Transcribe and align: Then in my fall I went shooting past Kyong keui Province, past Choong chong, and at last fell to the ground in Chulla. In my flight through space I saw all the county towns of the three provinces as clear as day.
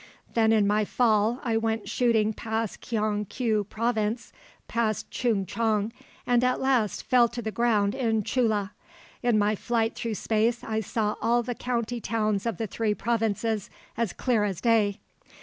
Then 0.33 0.51
in 0.51 0.65
my 0.65 0.83
fall 0.83 1.39
I 1.43 1.57
went 1.57 1.87
shooting 1.87 2.33
past 2.33 2.81
Kyong 2.81 3.25
keui 3.27 3.63
Province, 3.69 4.33
past 4.67 5.11
Choong 5.11 5.45
chong, 5.45 5.93
and 6.25 6.43
at 6.43 6.59
last 6.59 7.03
fell 7.03 7.27
to 7.27 7.39
the 7.39 7.51
ground 7.51 7.93
in 7.93 8.23
Chulla. 8.23 8.71
In 9.21 9.37
my 9.37 9.53
flight 9.55 9.93
through 9.93 10.15
space 10.15 10.63
I 10.63 10.79
saw 10.79 11.17
all 11.21 11.43
the 11.43 11.53
county 11.53 12.01
towns 12.01 12.47
of 12.47 12.57
the 12.57 12.65
three 12.65 12.95
provinces 12.95 13.69
as 13.95 14.11
clear 14.11 14.43
as 14.43 14.59
day. 14.59 14.99